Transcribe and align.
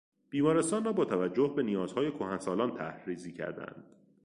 بیمارستان 0.29 0.83
را 0.83 0.93
با 0.93 1.05
توجه 1.05 1.53
به 1.55 1.63
نیازهای 1.63 2.11
کهنسالان 2.11 2.75
طرح 2.77 3.05
ریزی 3.05 3.31
کردند. 3.33 3.83